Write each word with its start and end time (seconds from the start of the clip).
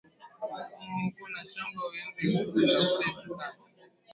Kama 0.35 0.97
uko 1.07 1.23
na 1.33 1.41
shamba 1.51 1.81
wende 1.91 2.21
katafute 2.31 3.05
mikanda 3.25 3.63